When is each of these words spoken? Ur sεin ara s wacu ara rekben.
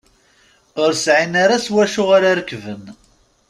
Ur 0.81 0.91
sεin 1.03 1.33
ara 1.43 1.57
s 1.65 1.67
wacu 1.73 2.03
ara 2.15 2.31
rekben. 2.39 2.83